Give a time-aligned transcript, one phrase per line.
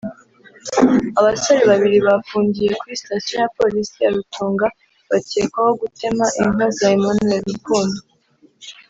[1.19, 4.67] Abasore babiri bafungiye kuri station ya Police ya Rutunga
[5.09, 7.99] bakekwaho gutema inka za Emmanuel Rukundo